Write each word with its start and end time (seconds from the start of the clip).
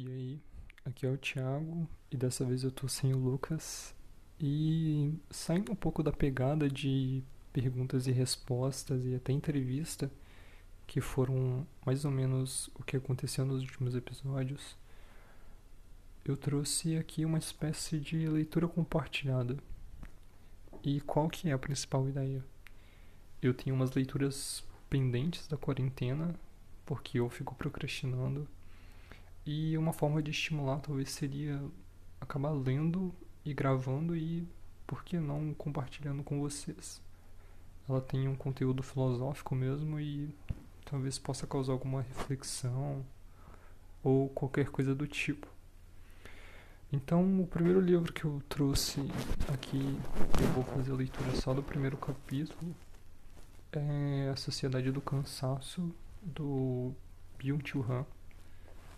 E 0.00 0.06
aí, 0.06 0.40
aqui 0.84 1.06
é 1.06 1.10
o 1.10 1.18
Thiago 1.18 1.88
e 2.08 2.16
dessa 2.16 2.44
vez 2.44 2.62
eu 2.62 2.70
tô 2.70 2.86
sem 2.86 3.12
o 3.12 3.18
Lucas 3.18 3.92
e 4.38 5.12
saindo 5.28 5.72
um 5.72 5.74
pouco 5.74 6.04
da 6.04 6.12
pegada 6.12 6.70
de 6.70 7.20
perguntas 7.52 8.06
e 8.06 8.12
respostas 8.12 9.04
e 9.04 9.16
até 9.16 9.32
entrevista, 9.32 10.08
que 10.86 11.00
foram 11.00 11.66
mais 11.84 12.04
ou 12.04 12.12
menos 12.12 12.70
o 12.76 12.84
que 12.84 12.96
aconteceu 12.96 13.44
nos 13.44 13.60
últimos 13.60 13.96
episódios, 13.96 14.76
eu 16.24 16.36
trouxe 16.36 16.96
aqui 16.96 17.24
uma 17.24 17.38
espécie 17.38 17.98
de 17.98 18.28
leitura 18.28 18.68
compartilhada. 18.68 19.56
E 20.84 21.00
qual 21.00 21.28
que 21.28 21.48
é 21.48 21.52
a 21.52 21.58
principal 21.58 22.08
ideia? 22.08 22.44
Eu 23.42 23.52
tenho 23.52 23.74
umas 23.74 23.90
leituras 23.90 24.64
pendentes 24.88 25.48
da 25.48 25.56
quarentena, 25.56 26.36
porque 26.86 27.18
eu 27.18 27.28
fico 27.28 27.52
procrastinando 27.56 28.46
e 29.50 29.78
uma 29.78 29.94
forma 29.94 30.22
de 30.22 30.30
estimular 30.30 30.78
talvez 30.78 31.10
seria 31.10 31.58
acabar 32.20 32.50
lendo 32.50 33.14
e 33.42 33.54
gravando 33.54 34.14
e, 34.14 34.46
por 34.86 35.02
que 35.02 35.18
não, 35.18 35.54
compartilhando 35.54 36.22
com 36.22 36.38
vocês. 36.38 37.00
Ela 37.88 38.02
tem 38.02 38.28
um 38.28 38.34
conteúdo 38.34 38.82
filosófico 38.82 39.54
mesmo 39.54 39.98
e 39.98 40.28
talvez 40.84 41.18
possa 41.18 41.46
causar 41.46 41.72
alguma 41.72 42.02
reflexão 42.02 43.02
ou 44.02 44.28
qualquer 44.28 44.68
coisa 44.68 44.94
do 44.94 45.06
tipo. 45.06 45.46
Então, 46.92 47.40
o 47.40 47.46
primeiro 47.46 47.80
livro 47.80 48.12
que 48.12 48.26
eu 48.26 48.42
trouxe 48.50 49.00
aqui, 49.50 49.98
eu 50.42 50.48
vou 50.52 50.64
fazer 50.64 50.92
a 50.92 50.96
leitura 50.96 51.34
só 51.36 51.54
do 51.54 51.62
primeiro 51.62 51.96
capítulo, 51.96 52.76
é 53.72 54.28
A 54.30 54.36
Sociedade 54.36 54.92
do 54.92 55.00
Cansaço, 55.00 55.90
do 56.20 56.92
Byung-Chul 57.38 57.90
Han. 57.90 58.17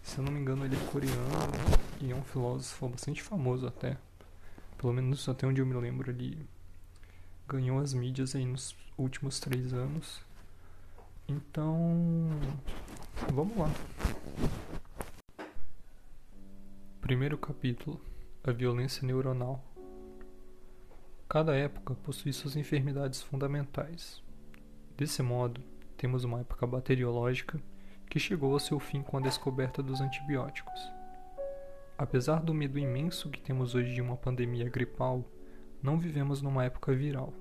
Se 0.03 0.19
eu 0.19 0.25
não 0.25 0.33
me 0.33 0.41
engano, 0.41 0.65
ele 0.65 0.77
é 0.77 0.87
coreano 0.91 1.53
e 2.01 2.11
é 2.11 2.15
um 2.15 2.23
filósofo 2.23 2.89
bastante 2.89 3.23
famoso 3.23 3.67
até. 3.67 3.97
Pelo 4.77 4.93
menos 4.93 5.29
até 5.29 5.47
onde 5.47 5.61
eu 5.61 5.67
me 5.67 5.75
lembro, 5.75 6.11
ele 6.11 6.47
ganhou 7.47 7.79
as 7.79 7.93
mídias 7.93 8.35
aí 8.35 8.47
nos 8.47 8.77
últimos 8.97 9.39
três 9.39 9.73
anos. 9.73 10.23
Então, 11.29 12.29
vamos 13.33 13.57
lá. 13.57 13.71
Primeiro 17.01 17.37
capítulo: 17.39 18.01
A 18.43 18.53
violência 18.53 19.07
neuronal. 19.07 19.63
Cada 21.29 21.55
época 21.55 21.95
possui 21.95 22.33
suas 22.33 22.57
enfermidades 22.57 23.23
fundamentais. 23.23 24.23
Desse 24.97 25.23
modo, 25.23 25.61
temos 25.97 26.25
uma 26.25 26.41
época 26.41 26.67
bacteriológica 26.67 27.61
que 28.11 28.19
chegou 28.19 28.53
ao 28.53 28.59
seu 28.59 28.81
fim 28.81 29.03
com 29.03 29.17
a 29.17 29.21
descoberta 29.21 29.81
dos 29.81 30.01
antibióticos. 30.01 30.93
Apesar 31.97 32.43
do 32.43 32.53
medo 32.53 32.77
imenso 32.77 33.31
que 33.31 33.41
temos 33.41 33.77
hoje 33.77 33.95
de 33.95 34.03
uma 34.03 34.17
pandemia 34.17 34.69
gripal, 34.69 35.25
não 35.81 35.97
vivemos 35.97 36.43
numa 36.43 36.65
época 36.65 36.93
viral. 36.93 37.33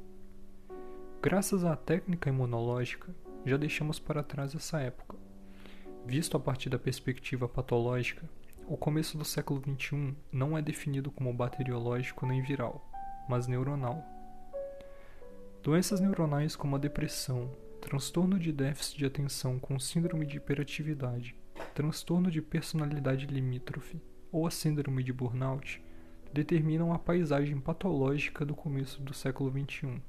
Graças 1.23 1.65
à 1.65 1.75
técnica 1.75 2.29
imunológica, 2.29 3.13
já 3.43 3.57
deixamos 3.57 3.97
para 3.97 4.21
trás 4.21 4.53
essa 4.53 4.79
época. 4.79 5.17
Visto 6.05 6.37
a 6.37 6.39
partir 6.39 6.69
da 6.69 6.77
perspectiva 6.77 7.49
patológica, 7.49 8.29
o 8.67 8.77
começo 8.77 9.17
do 9.17 9.25
século 9.25 9.59
XXI 9.59 10.15
não 10.31 10.55
é 10.55 10.61
definido 10.61 11.09
como 11.09 11.33
bacteriológico 11.33 12.27
nem 12.27 12.43
viral, 12.43 12.87
mas 13.27 13.47
neuronal. 13.47 14.05
Doenças 15.63 15.99
neuronais 15.99 16.55
como 16.55 16.75
a 16.75 16.79
depressão, 16.79 17.49
transtorno 17.80 18.38
de 18.38 18.52
déficit 18.52 18.97
de 18.97 19.05
atenção 19.05 19.58
com 19.58 19.80
síndrome 19.80 20.25
de 20.25 20.38
hiperatividade, 20.38 21.35
transtorno 21.73 22.30
de 22.30 22.41
personalidade 22.41 23.25
limítrofe 23.25 24.02
ou 24.31 24.45
a 24.45 24.52
síndrome 24.52 25.03
de 25.03 25.11
burnout 25.11 25.81
determinam 26.31 26.94
a 26.94 26.99
paisagem 26.99 27.59
patológica 27.59 28.45
do 28.45 28.55
começo 28.55 29.02
do 29.02 29.13
século 29.13 29.49
XXI. 29.52 30.02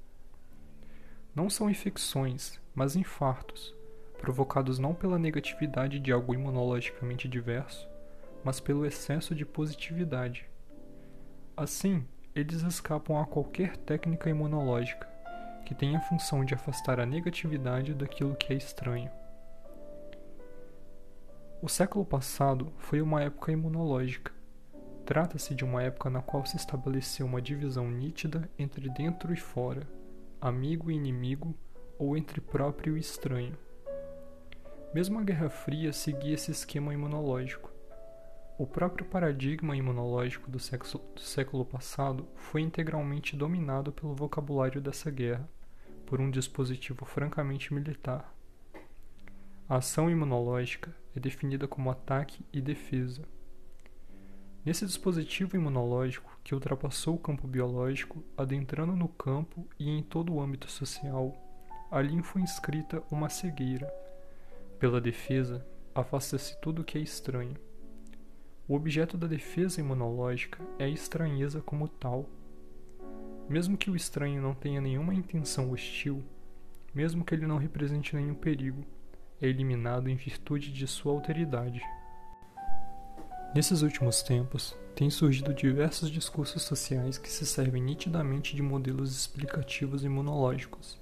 Não 1.34 1.48
são 1.48 1.70
infecções, 1.70 2.60
mas 2.74 2.96
infartos, 2.96 3.74
provocados 4.18 4.78
não 4.78 4.94
pela 4.94 5.18
negatividade 5.18 5.98
de 5.98 6.12
algo 6.12 6.34
imunologicamente 6.34 7.28
diverso, 7.28 7.88
mas 8.44 8.60
pelo 8.60 8.84
excesso 8.84 9.34
de 9.34 9.46
positividade. 9.46 10.44
Assim, 11.56 12.04
eles 12.34 12.62
escapam 12.62 13.18
a 13.18 13.26
qualquer 13.26 13.76
técnica 13.76 14.28
imunológica, 14.28 15.09
que 15.70 15.74
tem 15.76 15.94
a 15.94 16.00
função 16.00 16.44
de 16.44 16.52
afastar 16.52 16.98
a 16.98 17.06
negatividade 17.06 17.94
daquilo 17.94 18.34
que 18.34 18.52
é 18.52 18.56
estranho. 18.56 19.08
O 21.62 21.68
século 21.68 22.04
passado 22.04 22.72
foi 22.76 23.00
uma 23.00 23.22
época 23.22 23.52
imunológica. 23.52 24.32
Trata-se 25.06 25.54
de 25.54 25.64
uma 25.64 25.80
época 25.80 26.10
na 26.10 26.20
qual 26.20 26.44
se 26.44 26.56
estabeleceu 26.56 27.24
uma 27.24 27.40
divisão 27.40 27.88
nítida 27.88 28.50
entre 28.58 28.88
dentro 28.88 29.32
e 29.32 29.36
fora, 29.36 29.86
amigo 30.40 30.90
e 30.90 30.96
inimigo, 30.96 31.54
ou 31.96 32.16
entre 32.16 32.40
próprio 32.40 32.96
e 32.96 33.00
estranho. 33.00 33.56
Mesmo 34.92 35.20
a 35.20 35.22
Guerra 35.22 35.50
Fria 35.50 35.92
seguia 35.92 36.34
esse 36.34 36.50
esquema 36.50 36.92
imunológico. 36.92 37.70
O 38.58 38.66
próprio 38.66 39.06
paradigma 39.06 39.76
imunológico 39.76 40.50
do 40.50 40.58
século, 40.58 41.04
do 41.14 41.20
século 41.20 41.64
passado 41.64 42.26
foi 42.34 42.60
integralmente 42.60 43.36
dominado 43.36 43.92
pelo 43.92 44.16
vocabulário 44.16 44.80
dessa 44.80 45.12
guerra 45.12 45.48
por 46.10 46.20
um 46.20 46.28
dispositivo 46.28 47.04
francamente 47.04 47.72
militar. 47.72 48.34
A 49.68 49.76
ação 49.76 50.10
imunológica 50.10 50.92
é 51.14 51.20
definida 51.20 51.68
como 51.68 51.88
ataque 51.88 52.44
e 52.52 52.60
defesa. 52.60 53.22
Nesse 54.66 54.84
dispositivo 54.84 55.54
imunológico 55.54 56.36
que 56.42 56.52
ultrapassou 56.52 57.14
o 57.14 57.18
campo 57.18 57.46
biológico, 57.46 58.24
adentrando 58.36 58.96
no 58.96 59.06
campo 59.06 59.68
e 59.78 59.88
em 59.88 60.02
todo 60.02 60.34
o 60.34 60.40
âmbito 60.40 60.68
social, 60.68 61.32
ali 61.92 62.20
foi 62.24 62.42
inscrita 62.42 63.00
uma 63.08 63.28
cegueira. 63.28 63.88
Pela 64.80 65.00
defesa, 65.00 65.64
afasta-se 65.94 66.60
tudo 66.60 66.82
o 66.82 66.84
que 66.84 66.98
é 66.98 67.00
estranho. 67.00 67.54
O 68.66 68.74
objeto 68.74 69.16
da 69.16 69.28
defesa 69.28 69.78
imunológica 69.78 70.58
é 70.76 70.86
a 70.86 70.88
estranheza 70.88 71.60
como 71.60 71.86
tal 71.86 72.28
mesmo 73.50 73.76
que 73.76 73.90
o 73.90 73.96
estranho 73.96 74.40
não 74.40 74.54
tenha 74.54 74.80
nenhuma 74.80 75.12
intenção 75.12 75.72
hostil, 75.72 76.22
mesmo 76.94 77.24
que 77.24 77.34
ele 77.34 77.48
não 77.48 77.58
represente 77.58 78.14
nenhum 78.14 78.34
perigo, 78.34 78.86
é 79.42 79.48
eliminado 79.48 80.08
em 80.08 80.14
virtude 80.14 80.72
de 80.72 80.86
sua 80.86 81.12
alteridade. 81.12 81.82
Nesses 83.52 83.82
últimos 83.82 84.22
tempos, 84.22 84.76
têm 84.94 85.10
surgido 85.10 85.52
diversos 85.52 86.08
discursos 86.08 86.62
sociais 86.62 87.18
que 87.18 87.28
se 87.28 87.44
servem 87.44 87.82
nitidamente 87.82 88.54
de 88.54 88.62
modelos 88.62 89.16
explicativos 89.16 90.04
imunológicos. 90.04 90.96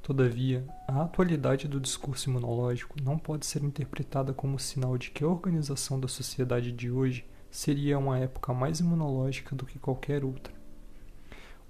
Todavia, 0.00 0.64
a 0.86 1.02
atualidade 1.02 1.66
do 1.66 1.80
discurso 1.80 2.30
imunológico 2.30 2.94
não 3.02 3.18
pode 3.18 3.44
ser 3.44 3.64
interpretada 3.64 4.32
como 4.32 4.56
sinal 4.56 4.96
de 4.96 5.10
que 5.10 5.24
a 5.24 5.28
organização 5.28 5.98
da 5.98 6.06
sociedade 6.06 6.70
de 6.70 6.92
hoje 6.92 7.24
seria 7.50 7.98
uma 7.98 8.20
época 8.20 8.54
mais 8.54 8.78
imunológica 8.78 9.56
do 9.56 9.66
que 9.66 9.80
qualquer 9.80 10.24
outra. 10.24 10.61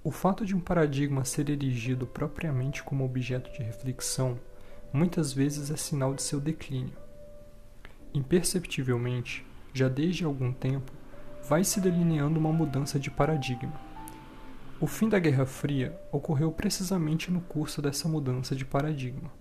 O 0.04 0.10
fato 0.10 0.44
de 0.44 0.56
um 0.56 0.58
paradigma 0.58 1.24
ser 1.24 1.48
erigido 1.48 2.08
propriamente 2.08 2.82
como 2.82 3.04
objeto 3.04 3.52
de 3.52 3.62
reflexão 3.62 4.36
muitas 4.92 5.32
vezes 5.32 5.70
é 5.70 5.76
sinal 5.76 6.12
de 6.12 6.22
seu 6.22 6.40
declínio. 6.40 6.96
Imperceptivelmente, 8.12 9.46
já 9.72 9.88
desde 9.88 10.24
algum 10.24 10.52
tempo, 10.52 10.90
vai 11.48 11.62
se 11.62 11.80
delineando 11.80 12.40
uma 12.40 12.52
mudança 12.52 12.98
de 12.98 13.12
paradigma. 13.12 13.80
O 14.80 14.88
fim 14.88 15.08
da 15.08 15.20
Guerra 15.20 15.46
Fria 15.46 15.96
ocorreu 16.10 16.50
precisamente 16.50 17.30
no 17.30 17.40
curso 17.40 17.80
dessa 17.80 18.08
mudança 18.08 18.56
de 18.56 18.64
paradigma. 18.64 19.32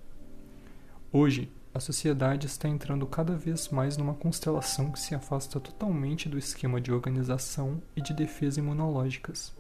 Hoje, 1.12 1.52
a 1.74 1.80
sociedade 1.80 2.46
está 2.46 2.70
entrando 2.70 3.08
cada 3.08 3.36
vez 3.36 3.70
mais 3.70 3.98
numa 3.98 4.14
constelação 4.14 4.92
que 4.92 5.00
se 5.00 5.16
afasta 5.16 5.60
totalmente 5.60 6.30
do 6.30 6.38
esquema 6.38 6.80
de 6.80 6.91
organização 6.91 7.82
e 7.96 8.02
de 8.02 8.14
defesa 8.14 8.59
imunológicas 8.59 9.59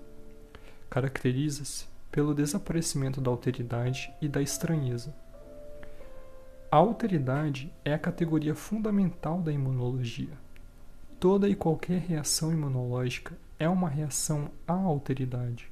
caracteriza-se 0.91 1.85
pelo 2.11 2.35
desaparecimento 2.35 3.21
da 3.21 3.31
alteridade 3.31 4.13
e 4.21 4.27
da 4.27 4.41
estranheza. 4.41 5.15
A 6.69 6.75
alteridade 6.75 7.71
é 7.85 7.93
a 7.93 7.99
categoria 7.99 8.53
fundamental 8.53 9.41
da 9.41 9.53
imunologia. 9.53 10.37
Toda 11.17 11.47
e 11.47 11.55
qualquer 11.55 12.01
reação 12.01 12.51
imunológica 12.51 13.37
é 13.57 13.69
uma 13.69 13.87
reação 13.87 14.51
à 14.67 14.73
alteridade. 14.73 15.71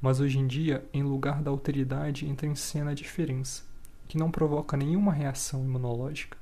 Mas 0.00 0.20
hoje 0.20 0.38
em 0.38 0.46
dia, 0.46 0.84
em 0.92 1.02
lugar 1.02 1.42
da 1.42 1.50
alteridade, 1.50 2.24
entra 2.24 2.46
em 2.46 2.54
cena 2.54 2.92
a 2.92 2.94
diferença, 2.94 3.64
que 4.06 4.16
não 4.16 4.30
provoca 4.30 4.76
nenhuma 4.76 5.12
reação 5.12 5.64
imunológica. 5.64 6.38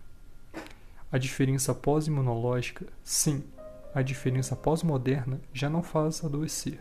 A 1.11 1.17
diferença 1.17 1.75
pós-imunológica, 1.75 2.87
sim, 3.03 3.43
a 3.95 4.03
diferença 4.03 4.55
pós-moderna 4.55 5.41
já 5.55 5.71
não 5.71 5.83
faz 5.83 6.23
adoecer. 6.23 6.79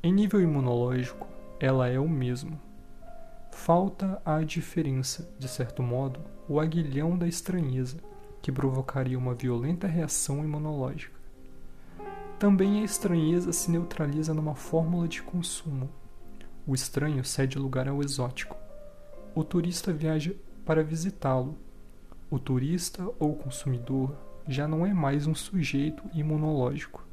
Em 0.00 0.12
nível 0.12 0.40
imunológico, 0.40 1.26
ela 1.58 1.88
é 1.88 1.98
o 1.98 2.08
mesmo. 2.08 2.56
Falta 3.50 4.22
a 4.24 4.40
diferença, 4.42 5.28
de 5.40 5.48
certo 5.48 5.82
modo, 5.82 6.20
o 6.48 6.60
aguilhão 6.60 7.18
da 7.18 7.26
estranheza, 7.26 7.96
que 8.40 8.52
provocaria 8.52 9.18
uma 9.18 9.34
violenta 9.34 9.88
reação 9.88 10.44
imunológica. 10.44 11.18
Também 12.38 12.80
a 12.80 12.84
estranheza 12.84 13.52
se 13.52 13.72
neutraliza 13.72 14.32
numa 14.32 14.54
fórmula 14.54 15.08
de 15.08 15.20
consumo. 15.20 15.90
O 16.64 16.76
estranho 16.76 17.24
cede 17.24 17.58
lugar 17.58 17.88
ao 17.88 18.00
exótico. 18.00 18.56
O 19.34 19.42
turista 19.42 19.92
viaja 19.92 20.32
para 20.64 20.84
visitá-lo. 20.84 21.58
O 22.30 22.38
turista 22.38 23.04
ou 23.18 23.34
consumidor 23.34 24.16
já 24.46 24.68
não 24.68 24.86
é 24.86 24.94
mais 24.94 25.26
um 25.26 25.34
sujeito 25.34 26.04
imunológico. 26.14 27.07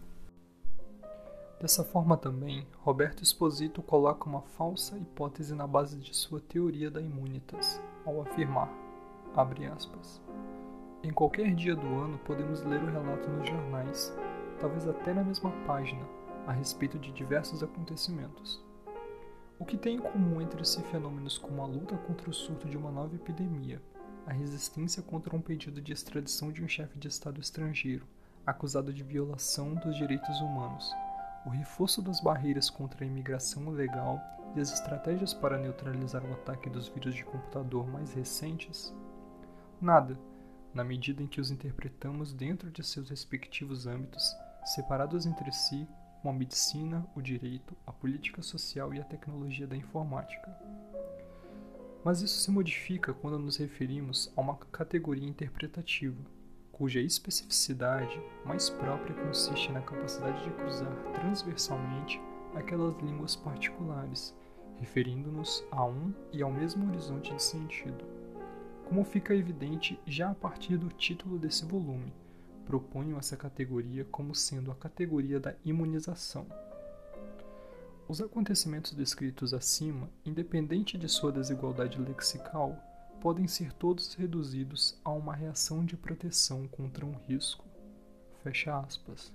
Dessa 1.59 1.83
forma 1.83 2.17
também, 2.17 2.67
Roberto 2.79 3.23
Esposito 3.23 3.81
coloca 3.81 4.29
uma 4.29 4.41
falsa 4.41 4.97
hipótese 4.97 5.55
na 5.55 5.65
base 5.65 5.97
de 5.97 6.15
sua 6.15 6.39
teoria 6.39 6.91
da 6.91 7.01
imunitas, 7.01 7.81
ao 8.05 8.21
afirmar, 8.21 8.69
abre 9.35 9.65
aspas, 9.65 10.21
em 11.01 11.11
qualquer 11.11 11.53
dia 11.53 11.75
do 11.75 11.87
ano 11.87 12.17
podemos 12.19 12.63
ler 12.63 12.81
o 12.81 12.91
relato 12.91 13.29
nos 13.29 13.47
jornais 13.47 14.13
talvez 14.59 14.87
até 14.87 15.13
na 15.13 15.23
mesma 15.23 15.51
página, 15.65 16.01
a 16.47 16.51
respeito 16.51 16.97
de 16.97 17.11
diversos 17.11 17.63
acontecimentos. 17.63 18.63
O 19.59 19.65
que 19.65 19.77
tem 19.77 19.97
em 19.97 19.99
comum 19.99 20.41
entre 20.41 20.61
esses 20.61 20.83
fenômenos 20.87 21.37
como 21.37 21.61
a 21.61 21.65
luta 21.65 21.95
contra 21.97 22.29
o 22.29 22.33
surto 22.33 22.67
de 22.67 22.77
uma 22.77 22.91
nova 22.91 23.15
epidemia, 23.15 23.81
a 24.25 24.33
resistência 24.33 25.01
contra 25.03 25.35
um 25.35 25.41
pedido 25.41 25.81
de 25.81 25.93
extradição 25.93 26.51
de 26.51 26.63
um 26.63 26.67
chefe 26.67 26.97
de 26.97 27.07
Estado 27.07 27.39
estrangeiro, 27.39 28.05
acusado 28.45 28.93
de 28.93 29.03
violação 29.03 29.75
dos 29.75 29.95
direitos 29.95 30.39
humanos, 30.41 30.91
o 31.45 31.49
reforço 31.49 32.01
das 32.01 32.19
barreiras 32.19 32.69
contra 32.69 33.03
a 33.03 33.07
imigração 33.07 33.71
ilegal 33.71 34.19
e 34.55 34.59
as 34.59 34.73
estratégias 34.73 35.33
para 35.33 35.57
neutralizar 35.57 36.23
o 36.25 36.33
ataque 36.33 36.69
dos 36.69 36.87
vírus 36.87 37.13
de 37.13 37.23
computador 37.23 37.87
mais 37.87 38.13
recentes? 38.13 38.93
Nada, 39.79 40.17
na 40.73 40.83
medida 40.83 41.21
em 41.21 41.27
que 41.27 41.39
os 41.39 41.51
interpretamos 41.51 42.33
dentro 42.33 42.71
de 42.71 42.83
seus 42.83 43.09
respectivos 43.09 43.85
âmbitos 43.85 44.35
separados 44.65 45.25
entre 45.25 45.51
si 45.51 45.87
como 46.21 46.33
a 46.33 46.39
medicina, 46.39 47.05
o 47.15 47.21
direito, 47.21 47.77
a 47.85 47.91
política 47.91 48.41
social 48.41 48.91
e 48.93 48.99
a 48.99 49.03
tecnologia 49.03 49.67
da 49.67 49.75
informática. 49.75 50.57
Mas 52.03 52.21
isso 52.21 52.39
se 52.39 52.49
modifica 52.49 53.13
quando 53.13 53.37
nos 53.37 53.57
referimos 53.57 54.33
a 54.35 54.41
uma 54.41 54.57
categoria 54.57 55.27
interpretativa, 55.27 56.17
cuja 56.75 56.99
especificidade 56.99 58.21
mais 58.43 58.69
própria 58.69 59.15
consiste 59.15 59.71
na 59.71 59.79
capacidade 59.79 60.43
de 60.43 60.49
cruzar 60.51 60.93
transversalmente 61.13 62.21
aquelas 62.53 62.93
línguas 63.01 63.33
particulares, 63.33 64.35
referindo-nos 64.77 65.63
a 65.71 65.85
um 65.85 66.13
e 66.33 66.43
ao 66.43 66.51
mesmo 66.51 66.89
horizonte 66.89 67.33
de 67.33 67.41
sentido. 67.41 68.03
Como 68.83 69.05
fica 69.05 69.33
evidente 69.33 69.97
já 70.05 70.31
a 70.31 70.35
partir 70.35 70.75
do 70.75 70.89
título 70.89 71.39
desse 71.39 71.63
volume, 71.63 72.13
proponho 72.65 73.17
essa 73.17 73.37
categoria 73.37 74.03
como 74.11 74.35
sendo 74.35 74.69
a 74.69 74.75
categoria 74.75 75.39
da 75.39 75.55
imunização. 75.63 76.45
Os 78.05 78.19
acontecimentos 78.19 78.91
descritos 78.91 79.53
acima, 79.53 80.09
independente 80.25 80.97
de 80.97 81.07
sua 81.07 81.31
desigualdade 81.31 82.01
lexical, 82.01 82.77
podem 83.21 83.47
ser 83.47 83.73
todos 83.73 84.13
reduzidos 84.13 84.99
a 85.03 85.11
uma 85.11 85.35
reação 85.35 85.85
de 85.85 85.97
proteção 85.97 86.67
contra 86.67 87.05
um 87.05 87.13
risco. 87.27 87.65
Fecha 88.43 88.77
aspas. 88.77 89.33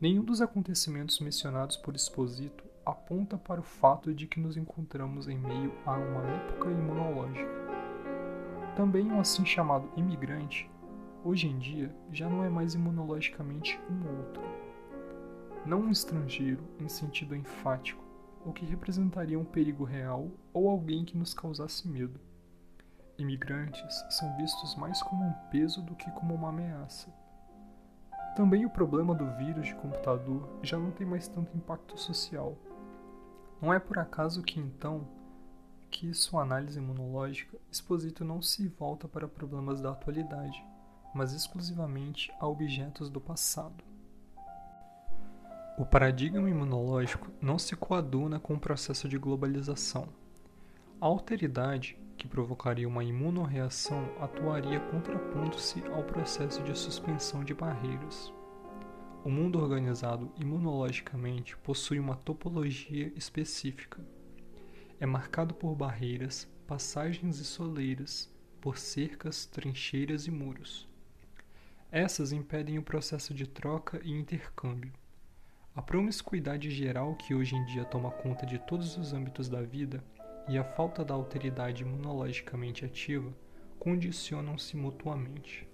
Nenhum 0.00 0.24
dos 0.24 0.40
acontecimentos 0.40 1.20
mencionados 1.20 1.76
por 1.76 1.94
Exposito 1.94 2.64
aponta 2.86 3.36
para 3.36 3.60
o 3.60 3.64
fato 3.64 4.14
de 4.14 4.26
que 4.26 4.40
nos 4.40 4.56
encontramos 4.56 5.28
em 5.28 5.36
meio 5.36 5.72
a 5.84 5.92
uma 5.92 6.22
época 6.22 6.70
imunológica. 6.70 7.50
Também 8.74 9.10
o 9.12 9.20
assim 9.20 9.44
chamado 9.44 9.90
imigrante 9.96 10.70
hoje 11.24 11.46
em 11.46 11.58
dia 11.58 11.94
já 12.12 12.28
não 12.28 12.44
é 12.44 12.48
mais 12.48 12.74
imunologicamente 12.74 13.78
um 13.90 14.18
outro. 14.18 14.42
Não 15.66 15.82
um 15.82 15.90
estrangeiro 15.90 16.62
em 16.80 16.88
sentido 16.88 17.34
enfático, 17.34 18.02
o 18.44 18.52
que 18.52 18.64
representaria 18.64 19.38
um 19.38 19.44
perigo 19.44 19.84
real 19.84 20.30
ou 20.52 20.68
alguém 20.68 21.04
que 21.04 21.18
nos 21.18 21.34
causasse 21.34 21.86
medo. 21.86 22.18
Imigrantes 23.18 24.04
são 24.10 24.36
vistos 24.36 24.76
mais 24.76 25.02
como 25.02 25.24
um 25.24 25.32
peso 25.50 25.82
do 25.82 25.96
que 25.96 26.08
como 26.12 26.32
uma 26.32 26.50
ameaça. 26.50 27.12
Também 28.36 28.64
o 28.64 28.70
problema 28.70 29.12
do 29.12 29.28
vírus 29.32 29.66
de 29.66 29.74
computador 29.74 30.48
já 30.62 30.78
não 30.78 30.92
tem 30.92 31.04
mais 31.04 31.26
tanto 31.26 31.56
impacto 31.56 31.98
social. 31.98 32.56
Não 33.60 33.74
é 33.74 33.80
por 33.80 33.98
acaso 33.98 34.40
que 34.40 34.60
então 34.60 35.08
que 35.90 36.14
sua 36.14 36.42
análise 36.42 36.78
imunológica 36.78 37.58
Exposito 37.68 38.24
não 38.24 38.40
se 38.40 38.68
volta 38.68 39.08
para 39.08 39.26
problemas 39.26 39.80
da 39.80 39.90
atualidade, 39.90 40.64
mas 41.12 41.32
exclusivamente 41.32 42.32
a 42.38 42.46
objetos 42.46 43.10
do 43.10 43.20
passado. 43.20 43.82
O 45.76 45.84
paradigma 45.84 46.48
imunológico 46.48 47.32
não 47.40 47.58
se 47.58 47.74
coaduna 47.74 48.38
com 48.38 48.54
o 48.54 48.60
processo 48.60 49.08
de 49.08 49.18
globalização. 49.18 50.08
A 51.00 51.06
alteridade, 51.06 51.98
que 52.18 52.26
provocaria 52.26 52.88
uma 52.88 53.04
imunorreação, 53.04 54.12
atuaria 54.20 54.80
contrapondo-se 54.80 55.80
ao 55.86 56.02
processo 56.02 56.62
de 56.64 56.76
suspensão 56.76 57.44
de 57.44 57.54
barreiras. 57.54 58.32
O 59.24 59.30
mundo 59.30 59.60
organizado 59.60 60.32
imunologicamente 60.36 61.56
possui 61.58 62.00
uma 62.00 62.16
topologia 62.16 63.12
específica. 63.14 64.04
É 64.98 65.06
marcado 65.06 65.54
por 65.54 65.76
barreiras, 65.76 66.48
passagens 66.66 67.38
e 67.38 67.44
soleiras, 67.44 68.28
por 68.60 68.78
cercas, 68.78 69.46
trincheiras 69.46 70.26
e 70.26 70.30
muros. 70.30 70.88
Essas 71.90 72.32
impedem 72.32 72.78
o 72.78 72.82
processo 72.82 73.32
de 73.32 73.46
troca 73.46 74.00
e 74.02 74.10
intercâmbio. 74.10 74.92
A 75.74 75.80
promiscuidade 75.80 76.70
geral 76.70 77.14
que 77.14 77.34
hoje 77.34 77.54
em 77.54 77.64
dia 77.66 77.84
toma 77.84 78.10
conta 78.10 78.44
de 78.44 78.58
todos 78.58 78.96
os 78.96 79.12
âmbitos 79.12 79.48
da 79.48 79.62
vida 79.62 80.02
e 80.48 80.56
a 80.56 80.64
falta 80.64 81.04
da 81.04 81.14
alteridade 81.14 81.82
imunologicamente 81.82 82.84
ativa 82.84 83.32
condicionam-se 83.78 84.76
mutuamente. 84.76 85.68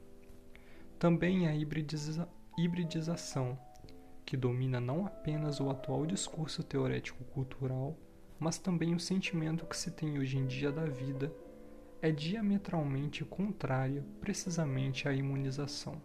Também 0.99 1.47
a 1.49 1.55
hibridiza 1.55 2.29
hibridização, 2.57 3.59
que 4.25 4.37
domina 4.37 4.81
não 4.81 5.07
apenas 5.07 5.61
o 5.61 5.69
atual 5.69 6.07
discurso 6.07 6.63
teorético-cultural, 6.63 7.97
mas 8.39 8.59
também 8.59 8.95
o 8.95 9.01
sentimento 9.01 9.67
que 9.67 9.77
se 9.77 9.91
tem 9.91 10.19
hoje 10.19 10.39
em 10.39 10.47
dia 10.47 10.71
da 10.71 10.87
vida 10.87 11.33
é 12.01 12.11
diametralmente 12.11 13.25
contrária 13.25 14.05
precisamente 14.21 15.09
à 15.09 15.13
imunização. 15.13 16.01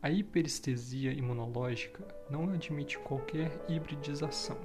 A 0.00 0.10
hiperestesia 0.10 1.12
imunológica 1.12 2.06
não 2.30 2.50
admite 2.50 2.98
qualquer 2.98 3.50
hibridização. 3.68 4.56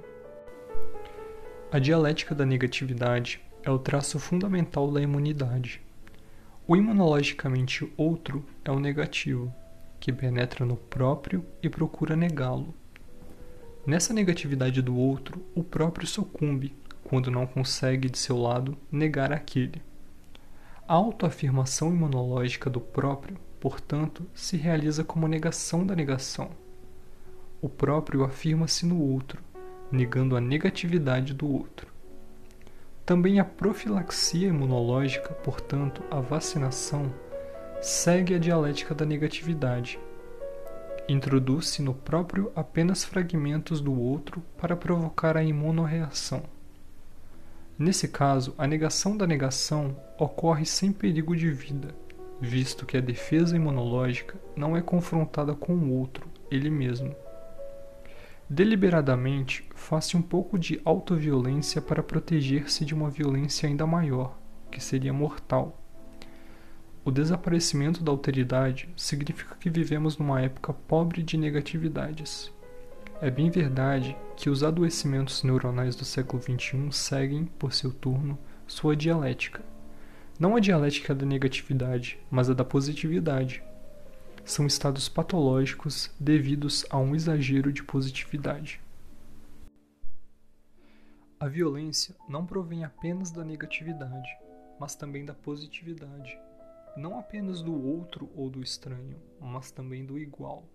A 1.72 1.78
dialética 1.78 2.34
da 2.34 2.46
negatividade 2.46 3.40
é 3.62 3.70
o 3.70 3.78
traço 3.78 4.18
fundamental 4.18 4.90
da 4.90 5.00
imunidade. 5.00 5.80
O 6.68 6.76
imunologicamente 6.76 7.92
outro 7.96 8.44
é 8.64 8.70
o 8.70 8.78
negativo, 8.78 9.52
que 9.98 10.12
penetra 10.12 10.64
no 10.64 10.76
próprio 10.76 11.44
e 11.62 11.68
procura 11.68 12.14
negá-lo. 12.14 12.74
Nessa 13.86 14.14
negatividade 14.14 14.80
do 14.80 14.96
outro, 14.96 15.44
o 15.54 15.64
próprio 15.64 16.06
sucumbe 16.06 16.74
quando 17.02 17.30
não 17.30 17.46
consegue 17.46 18.08
de 18.08 18.18
seu 18.18 18.38
lado 18.38 18.76
negar 18.90 19.32
aquele. 19.32 19.82
A 20.86 20.94
autoafirmação 20.94 21.88
imunológica 21.88 22.70
do 22.70 22.80
próprio, 22.80 23.36
portanto, 23.58 24.26
se 24.34 24.56
realiza 24.56 25.02
como 25.02 25.26
negação 25.26 25.84
da 25.84 25.96
negação. 25.96 26.50
O 27.60 27.68
próprio 27.68 28.24
afirma-se 28.24 28.86
no 28.86 29.00
outro, 29.00 29.42
negando 29.90 30.36
a 30.36 30.40
negatividade 30.40 31.34
do 31.34 31.50
outro. 31.50 31.88
Também 33.04 33.38
a 33.38 33.44
profilaxia 33.44 34.48
imunológica, 34.48 35.34
portanto, 35.34 36.02
a 36.10 36.20
vacinação, 36.20 37.12
segue 37.80 38.34
a 38.34 38.38
dialética 38.38 38.94
da 38.94 39.04
negatividade. 39.04 39.98
Introduz-se 41.06 41.82
no 41.82 41.92
próprio 41.92 42.50
apenas 42.56 43.04
fragmentos 43.04 43.80
do 43.80 43.92
outro 43.92 44.42
para 44.56 44.74
provocar 44.74 45.36
a 45.36 45.44
imunorreação. 45.44 46.42
Nesse 47.78 48.08
caso, 48.08 48.54
a 48.56 48.66
negação 48.66 49.16
da 49.16 49.26
negação 49.26 49.96
ocorre 50.18 50.64
sem 50.64 50.92
perigo 50.92 51.36
de 51.36 51.50
vida, 51.50 51.94
visto 52.40 52.86
que 52.86 52.96
a 52.96 53.00
defesa 53.00 53.56
imunológica 53.56 54.38
não 54.56 54.76
é 54.76 54.80
confrontada 54.80 55.54
com 55.54 55.74
o 55.74 55.92
outro, 55.92 56.26
ele 56.50 56.70
mesmo. 56.70 57.14
Deliberadamente, 58.54 59.68
faz-se 59.74 60.16
um 60.16 60.22
pouco 60.22 60.56
de 60.56 60.80
autoviolência 60.84 61.82
para 61.82 62.04
proteger-se 62.04 62.84
de 62.84 62.94
uma 62.94 63.10
violência 63.10 63.68
ainda 63.68 63.84
maior, 63.84 64.38
que 64.70 64.80
seria 64.80 65.12
mortal. 65.12 65.76
O 67.04 67.10
desaparecimento 67.10 68.00
da 68.00 68.12
alteridade 68.12 68.88
significa 68.96 69.56
que 69.56 69.68
vivemos 69.68 70.18
numa 70.18 70.40
época 70.40 70.72
pobre 70.72 71.20
de 71.20 71.36
negatividades. 71.36 72.52
É 73.20 73.28
bem 73.28 73.50
verdade 73.50 74.16
que 74.36 74.48
os 74.48 74.62
adoecimentos 74.62 75.42
neuronais 75.42 75.96
do 75.96 76.04
século 76.04 76.40
XXI 76.40 76.92
seguem, 76.92 77.46
por 77.58 77.72
seu 77.72 77.90
turno, 77.90 78.38
sua 78.68 78.94
dialética, 78.94 79.62
Não 80.38 80.54
a 80.54 80.60
dialética 80.60 81.12
da 81.12 81.26
negatividade, 81.26 82.20
mas 82.30 82.48
a 82.48 82.54
da 82.54 82.64
positividade. 82.64 83.64
São 84.44 84.66
estados 84.66 85.08
patológicos 85.08 86.10
devidos 86.20 86.84
a 86.90 86.98
um 86.98 87.14
exagero 87.14 87.72
de 87.72 87.82
positividade. 87.82 88.78
A 91.40 91.48
violência 91.48 92.14
não 92.28 92.44
provém 92.44 92.84
apenas 92.84 93.30
da 93.30 93.42
negatividade, 93.42 94.28
mas 94.78 94.94
também 94.94 95.24
da 95.24 95.32
positividade, 95.32 96.38
não 96.94 97.18
apenas 97.18 97.62
do 97.62 97.74
outro 97.74 98.30
ou 98.36 98.50
do 98.50 98.62
estranho, 98.62 99.16
mas 99.40 99.70
também 99.70 100.04
do 100.04 100.18
igual. 100.18 100.68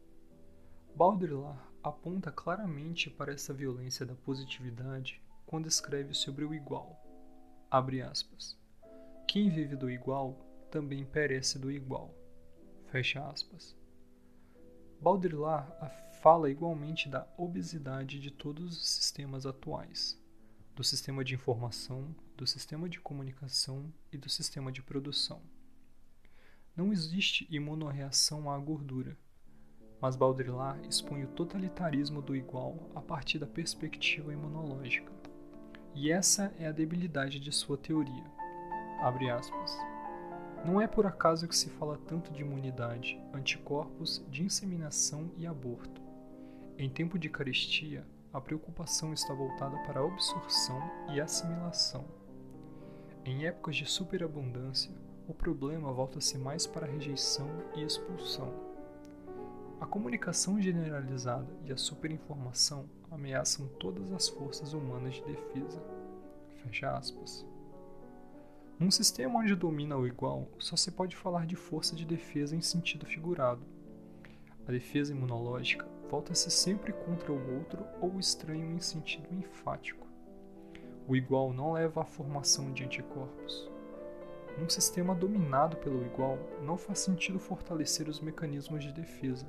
Baudrillard 0.96 1.60
aponta 1.84 2.32
claramente 2.32 3.08
para 3.08 3.34
essa 3.34 3.54
violência 3.54 4.04
da 4.04 4.16
positividade 4.16 5.22
quando 5.46 5.68
escreve 5.68 6.16
sobre 6.16 6.44
o 6.44 6.56
igual. 6.56 7.00
Abre 7.70 8.02
aspas. 8.02 8.58
Quem 9.28 9.48
vive 9.48 9.76
do 9.76 9.92
igual 9.92 10.34
também 10.72 11.06
perece 11.06 11.60
do 11.60 11.72
igual. 11.72 12.19
Fecha 12.92 13.26
aspas. 13.28 13.76
Baudrillard 15.02 15.72
fala 16.22 16.50
igualmente 16.50 17.08
da 17.08 17.28
obesidade 17.38 18.20
de 18.20 18.32
todos 18.32 18.78
os 18.78 18.90
sistemas 18.90 19.46
atuais, 19.46 20.22
do 20.76 20.84
sistema 20.84 21.24
de 21.24 21.36
informação, 21.36 22.14
do 22.36 22.46
sistema 22.46 22.90
de 22.90 23.00
comunicação 23.00 23.94
e 24.12 24.18
do 24.18 24.30
sistema 24.30 24.72
de 24.72 24.82
produção. 24.82 25.42
Não 26.76 26.92
existe 26.92 27.48
imunorreação 27.50 28.52
à 28.52 28.58
gordura 28.58 29.18
mas 30.02 30.16
Baudrillard 30.16 30.88
expõe 30.88 31.24
o 31.24 31.28
totalitarismo 31.28 32.22
do 32.22 32.36
igual 32.36 32.90
a 32.96 33.02
partir 33.02 33.38
da 33.38 33.48
perspectiva 33.48 34.32
imunológica. 34.32 35.12
E 35.94 36.12
essa 36.12 36.54
é 36.58 36.68
a 36.68 36.72
debilidade 36.72 37.40
de 37.40 37.52
sua 37.52 37.78
teoria. 37.78 38.24
Não 40.66 40.82
é 40.82 40.88
por 40.88 41.06
acaso 41.06 41.48
que 41.48 41.56
se 41.56 41.70
fala 41.70 41.98
tanto 42.08 42.34
de 42.34 42.42
imunidade, 42.42 43.20
anticorpos, 43.34 44.24
de 44.30 44.44
inseminação 44.44 45.32
e 45.38 45.48
aborto. 45.48 46.02
Em 46.78 46.90
tempo 46.90 47.18
de 47.18 47.30
carestia, 47.30 48.06
a 48.32 48.42
preocupação 48.42 49.14
está 49.14 49.34
voltada 49.34 49.78
para 49.84 50.02
a 50.02 50.06
absorção 50.06 50.80
e 51.12 51.20
assimilação. 51.20 52.06
Em 53.26 53.46
épocas 53.46 53.78
de 53.78 53.86
superabundância, 53.86 54.92
o 55.28 55.34
problema 55.34 55.94
volta-se 55.94 56.38
mais 56.38 56.68
para 56.68 56.86
a 56.86 56.90
rejeição 56.90 57.48
e 57.76 57.84
expulsão. 57.84 58.54
A 59.80 59.86
comunicação 59.86 60.62
generalizada 60.62 61.48
e 61.64 61.72
a 61.72 61.78
superinformação 61.78 62.86
ameaçam 63.10 63.68
todas 63.80 64.12
as 64.12 64.28
forças 64.28 64.74
humanas 64.74 65.16
de 65.16 65.24
defesa. 65.24 65.82
Fecha 66.64 66.92
aspas. 66.92 67.46
Num 68.80 68.90
sistema 68.90 69.40
onde 69.40 69.56
domina 69.56 69.98
o 69.98 70.08
igual, 70.08 70.48
só 70.58 70.76
se 70.76 70.90
pode 70.92 71.16
falar 71.16 71.46
de 71.46 71.56
força 71.56 71.96
de 71.96 72.06
defesa 72.06 72.56
em 72.56 72.62
sentido 72.62 73.06
figurado. 73.06 73.62
A 74.68 74.72
defesa 74.72 75.12
imunológica 75.12 75.86
volta-se 76.10 76.50
sempre 76.50 76.94
contra 76.94 77.32
o 77.32 77.56
outro 77.58 77.86
ou 78.00 78.14
o 78.14 78.20
estranho 78.20 78.72
em 78.72 78.80
sentido 78.80 79.28
enfático. 79.34 80.08
O 81.08 81.16
igual 81.16 81.52
não 81.52 81.74
leva 81.74 82.02
à 82.02 82.06
formação 82.06 82.72
de 82.72 82.86
anticorpos. 82.86 83.70
Num 84.58 84.70
sistema 84.70 85.14
dominado 85.14 85.78
pelo 85.78 86.06
igual, 86.06 86.38
não 86.64 86.78
faz 86.78 87.00
sentido 87.00 87.38
fortalecer 87.38 88.08
os 88.08 88.22
mecanismos 88.22 88.84
de 88.84 88.94
defesa 88.94 89.46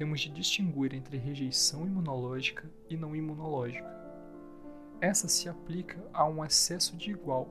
temos 0.00 0.22
de 0.22 0.30
distinguir 0.30 0.94
entre 0.94 1.18
rejeição 1.18 1.86
imunológica 1.86 2.66
e 2.88 2.96
não 2.96 3.14
imunológica. 3.14 3.86
Essa 4.98 5.28
se 5.28 5.46
aplica 5.46 6.02
a 6.10 6.24
um 6.24 6.42
excesso 6.42 6.96
de 6.96 7.10
igual, 7.10 7.46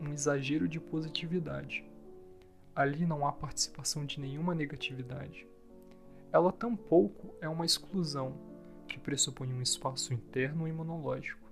um 0.00 0.12
exagero 0.12 0.68
de 0.68 0.80
positividade. 0.80 1.84
Ali 2.74 3.04
não 3.06 3.26
há 3.26 3.32
participação 3.32 4.04
de 4.04 4.20
nenhuma 4.20 4.54
negatividade. 4.54 5.46
Ela 6.32 6.52
tampouco 6.52 7.34
é 7.40 7.48
uma 7.48 7.64
exclusão, 7.64 8.34
que 8.86 8.98
pressupõe 8.98 9.52
um 9.52 9.62
espaço 9.62 10.14
interno 10.14 10.66
imunológico. 10.66 11.48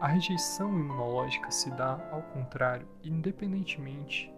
A 0.00 0.08
rejeição 0.08 0.70
imunológica 0.78 1.50
se 1.50 1.70
dá, 1.70 2.08
ao 2.10 2.22
contrário, 2.22 2.86
independentemente, 3.02 4.32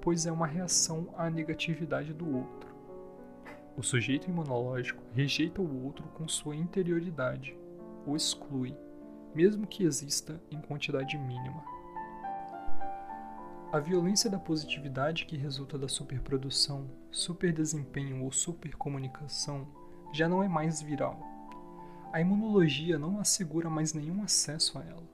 pois 0.00 0.26
é 0.26 0.32
uma 0.32 0.46
reação 0.46 1.08
à 1.16 1.30
negatividade 1.30 2.12
do 2.12 2.36
outro. 2.36 2.70
O 3.76 3.82
sujeito 3.82 4.28
imunológico 4.28 5.02
rejeita 5.14 5.62
o 5.62 5.84
outro 5.84 6.06
com 6.08 6.28
sua 6.28 6.54
interioridade, 6.54 7.56
o 8.06 8.14
exclui, 8.14 8.76
mesmo 9.34 9.66
que 9.66 9.84
exista 9.84 10.40
em 10.50 10.60
quantidade 10.60 11.16
mínima. 11.16 11.64
A 13.72 13.80
violência 13.80 14.30
da 14.30 14.38
positividade 14.38 15.24
que 15.24 15.36
resulta 15.36 15.78
da 15.78 15.88
superprodução, 15.88 16.90
superdesempenho 17.10 18.22
ou 18.22 18.30
supercomunicação 18.30 19.66
já 20.12 20.28
não 20.28 20.42
é 20.42 20.48
mais 20.48 20.82
viral. 20.82 21.18
A 22.12 22.20
imunologia 22.20 22.98
não 22.98 23.18
assegura 23.18 23.70
mais 23.70 23.94
nenhum 23.94 24.22
acesso 24.22 24.78
a 24.78 24.84
ela. 24.84 25.10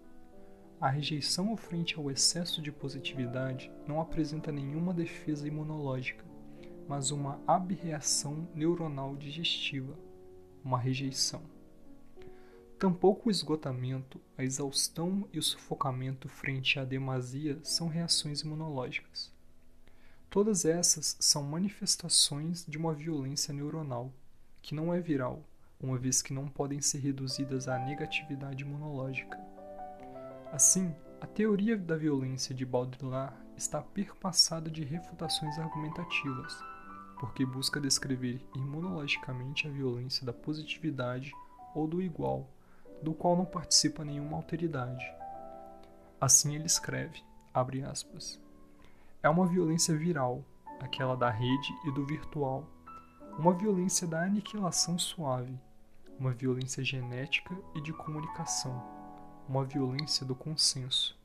A 0.81 0.89
rejeição 0.89 1.57
frente 1.57 1.97
ao 1.97 2.11
excesso 2.11 2.61
de 2.61 2.73
positividade 2.73 3.71
não 3.87 4.01
apresenta 4.01 4.51
nenhuma 4.53 4.93
defesa 4.93 5.47
imunológica 5.47 6.29
mas 6.89 7.11
uma 7.11 7.39
abreação 7.47 8.49
neuronal 8.55 9.15
digestiva, 9.15 9.95
uma 10.65 10.79
rejeição. 10.79 11.43
Tampouco 12.79 13.29
o 13.29 13.31
esgotamento, 13.31 14.21
a 14.37 14.45
exaustão 14.45 15.29
e 15.33 15.39
o 15.41 15.43
sufocamento 15.43 16.29
frente 16.29 16.79
à 16.79 16.85
demasia 16.85 17.59
são 17.65 17.89
reações 17.89 18.43
imunológicas. 18.43 19.33
Todas 20.31 20.65
essas 20.65 21.17
são 21.19 21.43
manifestações 21.43 22.65
de 22.65 22.79
uma 22.79 22.95
violência 22.95 23.53
neuronal, 23.53 24.13
que 24.63 24.77
não 24.77 24.95
é 24.95 25.01
viral, 25.01 25.43
uma 25.81 25.99
vez 25.99 26.23
que 26.23 26.33
não 26.33 26.47
podem 26.47 26.81
ser 26.81 26.99
reduzidas 26.99 27.67
à 27.67 27.81
negatividade 27.81 28.63
imunológica. 28.63 29.37
Assim, 30.53 30.95
a 31.21 31.27
teoria 31.27 31.77
da 31.77 31.97
violência 31.97 32.55
de 32.55 32.65
Baudrillard 32.65 33.35
está 33.57 33.83
perpassada 33.83 34.71
de 34.71 34.85
refutações 34.85 35.59
argumentativas, 35.59 36.57
porque 37.19 37.45
busca 37.45 37.81
descrever 37.81 38.41
imunologicamente 38.55 39.67
a 39.67 39.71
violência 39.71 40.25
da 40.25 40.33
positividade 40.33 41.33
ou 41.75 41.89
do 41.89 42.01
igual, 42.01 42.49
do 43.03 43.15
qual 43.15 43.37
não 43.37 43.45
participa 43.45 44.05
nenhuma 44.05 44.37
alteridade. 44.37 45.05
Assim 46.21 46.55
ele 46.55 46.67
escreve, 46.67 47.23
abre 47.55 47.83
aspas, 47.83 48.41
é 49.23 49.29
uma 49.29 49.47
violência 49.47 49.97
viral, 49.97 50.45
aquela 50.81 51.17
da 51.17 51.31
rede 51.31 51.73
e 51.87 51.93
do 51.93 52.05
virtual, 52.05 52.69
uma 53.39 53.53
violência 53.53 54.07
da 54.07 54.23
aniquilação 54.23 54.99
suave, 54.99 55.59
uma 56.19 56.33
violência 56.33 56.83
genética 56.83 57.57
e 57.75 57.81
de 57.81 57.93
comunicação, 57.93 58.83
uma 59.49 59.65
violência 59.65 60.27
do 60.27 60.35
consenso. 60.35 61.17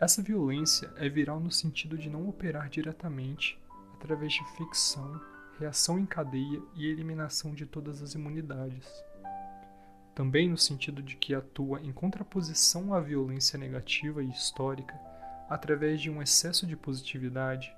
Essa 0.00 0.22
violência 0.22 0.92
é 0.96 1.08
viral 1.08 1.40
no 1.40 1.50
sentido 1.50 1.98
de 1.98 2.08
não 2.08 2.28
operar 2.28 2.68
diretamente 2.68 3.60
através 3.94 4.32
de 4.32 4.44
ficção, 4.56 5.20
reação 5.58 5.98
em 5.98 6.06
cadeia 6.06 6.62
e 6.74 6.86
eliminação 6.86 7.52
de 7.52 7.66
todas 7.66 8.00
as 8.00 8.14
imunidades. 8.14 8.86
Também 10.18 10.48
no 10.48 10.58
sentido 10.58 11.00
de 11.00 11.14
que 11.14 11.32
atua 11.32 11.80
em 11.80 11.92
contraposição 11.92 12.92
à 12.92 12.98
violência 12.98 13.56
negativa 13.56 14.20
e 14.20 14.28
histórica 14.28 14.98
através 15.48 16.00
de 16.00 16.10
um 16.10 16.20
excesso 16.20 16.66
de 16.66 16.76
positividade, 16.76 17.72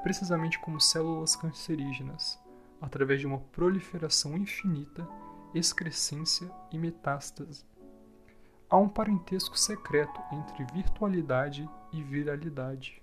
precisamente 0.00 0.56
como 0.60 0.80
células 0.80 1.34
cancerígenas, 1.34 2.38
através 2.80 3.18
de 3.18 3.26
uma 3.26 3.40
proliferação 3.40 4.36
infinita, 4.36 5.04
excrescência 5.52 6.48
e 6.70 6.78
metástase. 6.78 7.64
Há 8.68 8.78
um 8.78 8.88
parentesco 8.88 9.58
secreto 9.58 10.20
entre 10.30 10.64
virtualidade 10.72 11.68
e 11.92 12.04
viralidade. 12.04 13.02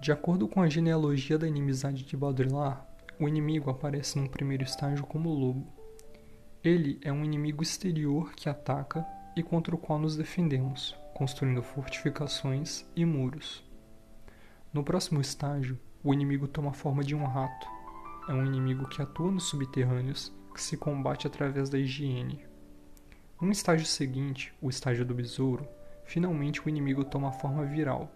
De 0.00 0.10
acordo 0.10 0.48
com 0.48 0.62
a 0.62 0.68
genealogia 0.70 1.36
da 1.36 1.46
inimizade 1.46 2.06
de 2.06 2.16
Baudrillard, 2.16 2.80
o 3.20 3.28
inimigo 3.28 3.68
aparece 3.68 4.18
num 4.18 4.26
primeiro 4.26 4.64
estágio 4.64 5.04
como 5.04 5.28
lobo. 5.28 5.81
Ele 6.64 6.98
é 7.02 7.12
um 7.12 7.24
inimigo 7.24 7.62
exterior 7.62 8.32
que 8.34 8.48
ataca 8.48 9.06
e 9.36 9.42
contra 9.42 9.74
o 9.74 9.78
qual 9.78 9.98
nos 9.98 10.16
defendemos, 10.16 10.96
construindo 11.14 11.62
fortificações 11.62 12.84
e 12.94 13.04
muros. 13.04 13.64
No 14.72 14.84
próximo 14.84 15.20
estágio, 15.20 15.78
o 16.02 16.12
inimigo 16.14 16.46
toma 16.46 16.70
a 16.70 16.74
forma 16.74 17.02
de 17.02 17.14
um 17.14 17.24
rato. 17.24 17.66
É 18.28 18.32
um 18.32 18.46
inimigo 18.46 18.88
que 18.88 19.02
atua 19.02 19.30
nos 19.30 19.44
subterrâneos, 19.44 20.32
que 20.54 20.62
se 20.62 20.76
combate 20.76 21.26
através 21.26 21.68
da 21.68 21.78
higiene. 21.78 22.44
No 23.40 23.50
estágio 23.50 23.86
seguinte, 23.86 24.54
o 24.60 24.70
estágio 24.70 25.04
do 25.04 25.14
besouro, 25.14 25.66
finalmente 26.04 26.64
o 26.64 26.68
inimigo 26.68 27.04
toma 27.04 27.28
a 27.28 27.32
forma 27.32 27.64
viral 27.64 28.10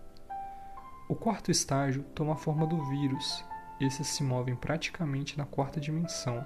o 1.09 1.15
quarto 1.15 1.53
estágio 1.53 2.03
toma 2.17 2.33
a 2.33 2.37
forma 2.37 2.67
do 2.67 2.83
vírus. 2.87 3.45
Esses 3.81 4.09
se 4.09 4.25
movem 4.25 4.57
praticamente 4.57 5.39
na 5.39 5.45
quarta 5.45 5.79
dimensão. 5.79 6.45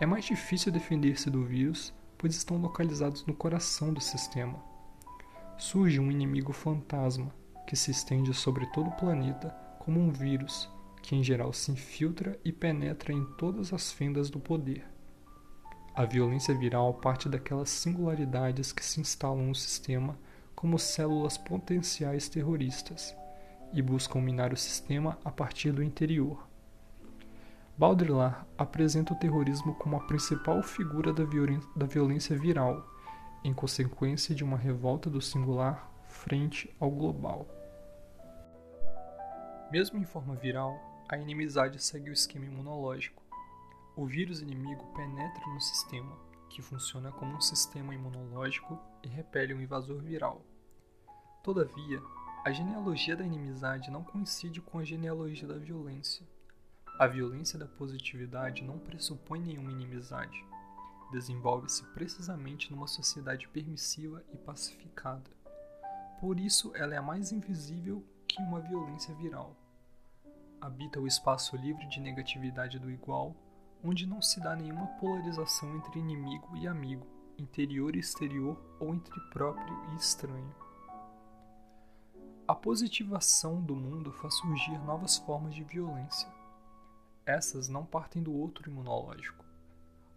É 0.00 0.06
mais 0.06 0.24
difícil 0.24 0.72
defender-se 0.72 1.28
do 1.28 1.44
vírus, 1.44 1.92
pois 2.16 2.34
estão 2.34 2.56
localizados 2.56 3.26
no 3.26 3.34
coração 3.34 3.92
do 3.92 4.00
sistema. 4.00 4.58
Surge 5.58 6.00
um 6.00 6.10
inimigo 6.10 6.54
fantasma, 6.54 7.30
que 7.66 7.76
se 7.76 7.90
estende 7.90 8.32
sobre 8.32 8.64
todo 8.68 8.88
o 8.88 8.96
planeta 8.96 9.50
como 9.78 10.00
um 10.00 10.10
vírus 10.10 10.70
que 11.02 11.14
em 11.14 11.22
geral 11.22 11.52
se 11.52 11.70
infiltra 11.70 12.38
e 12.44 12.52
penetra 12.52 13.12
em 13.12 13.24
todas 13.36 13.72
as 13.72 13.92
fendas 13.92 14.30
do 14.30 14.40
poder. 14.40 14.86
A 15.94 16.04
violência 16.04 16.54
viral 16.54 16.94
parte 16.94 17.28
daquelas 17.28 17.68
singularidades 17.68 18.72
que 18.72 18.84
se 18.84 19.00
instalam 19.00 19.48
no 19.48 19.54
sistema 19.54 20.18
como 20.54 20.78
células 20.78 21.36
potenciais 21.36 22.28
terroristas 22.28 23.14
e 23.72 23.82
buscam 23.82 24.20
minar 24.20 24.52
o 24.52 24.56
sistema 24.56 25.18
a 25.24 25.30
partir 25.30 25.72
do 25.72 25.82
interior. 25.82 26.49
Baudrillard 27.80 28.46
apresenta 28.58 29.14
o 29.14 29.16
terrorismo 29.16 29.74
como 29.76 29.96
a 29.96 30.00
principal 30.00 30.62
figura 30.62 31.14
da, 31.14 31.24
da 31.74 31.86
violência 31.86 32.36
viral, 32.36 32.86
em 33.42 33.54
consequência 33.54 34.34
de 34.34 34.44
uma 34.44 34.58
revolta 34.58 35.08
do 35.08 35.18
singular 35.18 35.90
frente 36.06 36.70
ao 36.78 36.90
global. 36.90 37.48
Mesmo 39.72 39.98
em 39.98 40.04
forma 40.04 40.34
viral, 40.34 40.78
a 41.08 41.16
inimizade 41.16 41.82
segue 41.82 42.10
o 42.10 42.12
esquema 42.12 42.44
imunológico. 42.44 43.22
O 43.96 44.04
vírus 44.04 44.42
inimigo 44.42 44.84
penetra 44.94 45.46
no 45.46 45.60
sistema, 45.62 46.14
que 46.50 46.60
funciona 46.60 47.10
como 47.10 47.34
um 47.34 47.40
sistema 47.40 47.94
imunológico 47.94 48.78
e 49.02 49.08
repele 49.08 49.54
um 49.54 49.60
invasor 49.62 50.02
viral. 50.02 50.44
Todavia, 51.42 52.02
a 52.44 52.52
genealogia 52.52 53.16
da 53.16 53.24
inimizade 53.24 53.90
não 53.90 54.04
coincide 54.04 54.60
com 54.60 54.78
a 54.78 54.84
genealogia 54.84 55.48
da 55.48 55.56
violência. 55.56 56.26
A 57.00 57.06
violência 57.06 57.58
da 57.58 57.64
positividade 57.66 58.62
não 58.62 58.78
pressupõe 58.78 59.40
nenhuma 59.40 59.72
inimizade. 59.72 60.44
Desenvolve-se 61.10 61.82
precisamente 61.94 62.70
numa 62.70 62.86
sociedade 62.86 63.48
permissiva 63.48 64.22
e 64.34 64.36
pacificada. 64.36 65.30
Por 66.20 66.38
isso, 66.38 66.70
ela 66.74 66.94
é 66.94 67.00
mais 67.00 67.32
invisível 67.32 68.04
que 68.28 68.42
uma 68.42 68.60
violência 68.60 69.14
viral. 69.14 69.56
Habita 70.60 71.00
o 71.00 71.06
espaço 71.06 71.56
livre 71.56 71.88
de 71.88 72.00
negatividade 72.00 72.78
do 72.78 72.90
igual, 72.90 73.34
onde 73.82 74.06
não 74.06 74.20
se 74.20 74.38
dá 74.38 74.54
nenhuma 74.54 74.86
polarização 74.98 75.74
entre 75.76 75.98
inimigo 75.98 76.54
e 76.54 76.68
amigo, 76.68 77.06
interior 77.38 77.96
e 77.96 78.00
exterior 78.00 78.62
ou 78.78 78.94
entre 78.94 79.18
próprio 79.30 79.74
e 79.94 79.96
estranho. 79.96 80.54
A 82.46 82.54
positivação 82.54 83.62
do 83.62 83.74
mundo 83.74 84.12
faz 84.12 84.34
surgir 84.34 84.78
novas 84.80 85.16
formas 85.16 85.54
de 85.54 85.64
violência. 85.64 86.39
Essas 87.30 87.68
não 87.68 87.86
partem 87.86 88.20
do 88.20 88.34
outro 88.34 88.68
imunológico. 88.68 89.44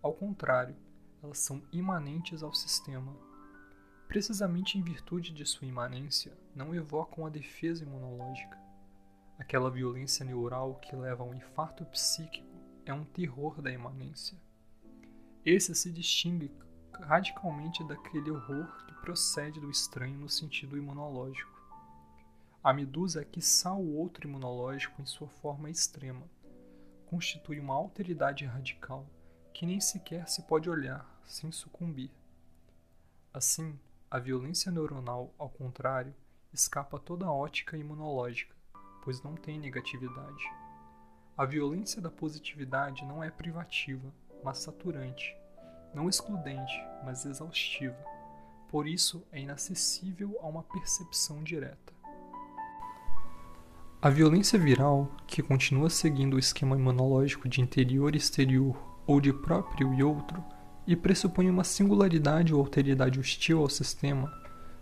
Ao 0.01 0.11
contrário, 0.11 0.75
elas 1.21 1.37
são 1.37 1.61
imanentes 1.71 2.41
ao 2.41 2.55
sistema. 2.55 3.15
Precisamente 4.07 4.79
em 4.79 4.81
virtude 4.81 5.31
de 5.31 5.45
sua 5.45 5.67
imanência, 5.67 6.35
não 6.55 6.73
evocam 6.73 7.23
a 7.23 7.29
defesa 7.29 7.83
imunológica. 7.83 8.57
Aquela 9.37 9.69
violência 9.69 10.25
neural 10.25 10.73
que 10.79 10.95
leva 10.95 11.21
a 11.21 11.27
um 11.27 11.35
infarto 11.35 11.85
psíquico 11.85 12.47
é 12.83 12.91
um 12.91 13.05
terror 13.05 13.61
da 13.61 13.71
imanência. 13.71 14.35
Esse 15.45 15.75
se 15.75 15.91
distingue 15.91 16.51
radicalmente 16.93 17.83
daquele 17.83 18.31
horror 18.31 18.85
que 18.87 18.93
procede 19.01 19.59
do 19.59 19.69
estranho 19.69 20.17
no 20.17 20.29
sentido 20.29 20.75
imunológico. 20.75 21.61
A 22.63 22.73
medusa 22.73 23.21
é 23.21 23.25
quiçá 23.25 23.71
o 23.71 23.97
outro 23.97 24.27
imunológico 24.27 24.99
em 24.99 25.05
sua 25.05 25.27
forma 25.27 25.69
extrema. 25.69 26.27
Constitui 27.13 27.59
uma 27.59 27.75
alteridade 27.75 28.43
radical 28.43 29.05
que 29.53 29.67
nem 29.67 29.79
sequer 29.79 30.27
se 30.27 30.41
pode 30.41 30.67
olhar 30.67 31.07
sem 31.23 31.51
sucumbir. 31.51 32.09
Assim, 33.31 33.79
a 34.09 34.17
violência 34.17 34.71
neuronal, 34.71 35.31
ao 35.37 35.47
contrário, 35.47 36.11
escapa 36.51 36.97
toda 36.97 37.27
a 37.27 37.31
ótica 37.31 37.77
imunológica, 37.77 38.55
pois 39.03 39.21
não 39.21 39.35
tem 39.35 39.59
negatividade. 39.59 40.43
A 41.37 41.45
violência 41.45 42.01
da 42.01 42.09
positividade 42.09 43.05
não 43.05 43.23
é 43.23 43.29
privativa, 43.29 44.11
mas 44.43 44.57
saturante, 44.57 45.37
não 45.93 46.09
excludente, 46.09 46.83
mas 47.05 47.27
exaustiva. 47.27 48.03
Por 48.69 48.87
isso, 48.87 49.23
é 49.31 49.39
inacessível 49.39 50.35
a 50.41 50.47
uma 50.47 50.63
percepção 50.63 51.43
direta. 51.43 51.92
A 54.03 54.09
violência 54.09 54.59
viral, 54.59 55.09
que 55.25 55.41
continua 55.41 55.89
seguindo 55.89 56.33
o 56.33 56.37
esquema 56.37 56.75
imunológico 56.75 57.47
de 57.47 57.61
interior 57.61 58.13
e 58.13 58.17
exterior 58.17 58.75
ou 59.07 59.21
de 59.21 59.31
próprio 59.31 59.93
e 59.93 60.03
outro, 60.03 60.43
e 60.85 60.93
pressupõe 60.93 61.49
uma 61.49 61.63
singularidade 61.63 62.53
ou 62.53 62.59
alteridade 62.59 63.17
hostil 63.17 63.61
ao 63.61 63.69
sistema, 63.69 64.29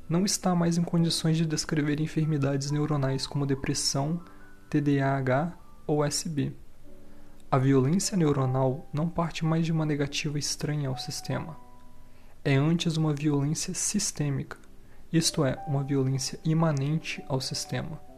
não 0.10 0.26
está 0.26 0.56
mais 0.56 0.76
em 0.80 0.82
condições 0.82 1.38
de 1.38 1.46
descrever 1.46 2.02
enfermidades 2.02 2.72
neuronais 2.72 3.28
como 3.28 3.46
depressão, 3.46 4.20
TDAH 4.72 5.56
ou 5.86 6.04
SB. 6.04 6.56
A 7.52 7.60
violência 7.60 8.18
neuronal 8.18 8.90
não 8.92 9.08
parte 9.08 9.46
mais 9.46 9.64
de 9.64 9.72
uma 9.72 9.86
negativa 9.86 10.40
estranha 10.40 10.90
ao 10.90 10.98
sistema. 10.98 11.56
É 12.44 12.56
antes 12.56 12.98
uma 12.98 13.14
violência 13.14 13.76
sistêmica, 13.76 14.58
isto 15.14 15.46
é, 15.46 15.64
uma 15.68 15.84
violência 15.84 16.40
imanente 16.44 17.24
ao 17.28 17.40
sistema. 17.40 18.10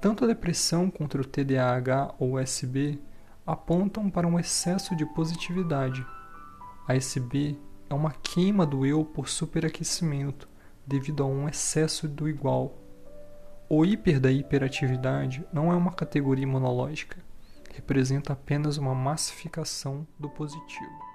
Tanto 0.00 0.24
a 0.24 0.26
depressão 0.26 0.90
contra 0.90 1.20
o 1.20 1.24
TDAH 1.24 2.14
ou 2.18 2.38
SB 2.38 2.98
apontam 3.46 4.08
para 4.08 4.26
um 4.26 4.38
excesso 4.38 4.96
de 4.96 5.04
positividade. 5.04 6.06
A 6.88 6.96
SB 6.96 7.58
é 7.90 7.92
uma 7.92 8.10
queima 8.10 8.64
do 8.64 8.86
eu 8.86 9.04
por 9.04 9.28
superaquecimento 9.28 10.48
devido 10.86 11.22
a 11.22 11.26
um 11.26 11.46
excesso 11.46 12.08
do 12.08 12.28
igual. 12.28 12.78
O 13.68 13.84
hiper 13.84 14.18
da 14.18 14.32
hiperatividade 14.32 15.44
não 15.52 15.70
é 15.70 15.76
uma 15.76 15.92
categoria 15.92 16.46
monológica, 16.46 17.18
representa 17.74 18.32
apenas 18.32 18.78
uma 18.78 18.94
massificação 18.94 20.06
do 20.18 20.30
positivo. 20.30 21.09